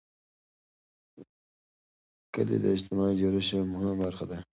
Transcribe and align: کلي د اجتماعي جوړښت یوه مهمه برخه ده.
کلي 2.33 2.57
د 2.63 2.65
اجتماعي 2.75 3.15
جوړښت 3.21 3.49
یوه 3.53 3.65
مهمه 3.73 3.93
برخه 4.03 4.25
ده. 4.29 4.37